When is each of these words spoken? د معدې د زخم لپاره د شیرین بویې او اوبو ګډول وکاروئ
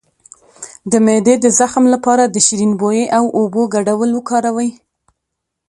د 0.91 0.93
معدې 1.05 1.35
د 1.41 1.45
زخم 1.59 1.83
لپاره 1.93 2.23
د 2.27 2.35
شیرین 2.45 2.71
بویې 2.79 3.05
او 3.17 3.23
اوبو 3.39 3.61
ګډول 3.73 4.09
وکاروئ 4.13 4.69